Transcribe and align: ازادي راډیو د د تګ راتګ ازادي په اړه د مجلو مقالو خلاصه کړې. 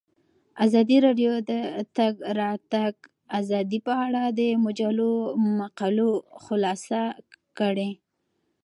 ازادي 0.65 0.97
راډیو 1.05 1.31
د 1.41 1.41
د 1.49 1.51
تګ 1.97 2.13
راتګ 2.41 2.93
ازادي 3.39 3.79
په 3.87 3.93
اړه 4.05 4.23
د 4.39 4.41
مجلو 4.65 5.11
مقالو 5.59 6.09
خلاصه 6.43 7.01
کړې. 7.59 7.89